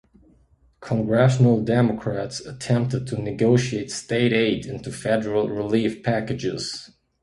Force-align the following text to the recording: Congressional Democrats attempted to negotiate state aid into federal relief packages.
Congressional 0.79 1.61
Democrats 1.63 2.39
attempted 2.39 3.05
to 3.05 3.21
negotiate 3.21 3.91
state 3.91 4.33
aid 4.33 4.65
into 4.65 4.91
federal 4.91 5.47
relief 5.47 6.01
packages. 6.01 6.89